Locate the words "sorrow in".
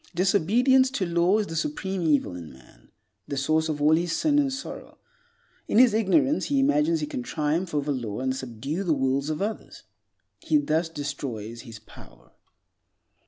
4.51-5.77